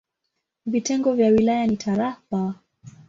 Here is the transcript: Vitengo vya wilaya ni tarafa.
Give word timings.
Vitengo 0.65 1.13
vya 1.13 1.27
wilaya 1.29 1.67
ni 1.67 1.77
tarafa. 1.77 2.53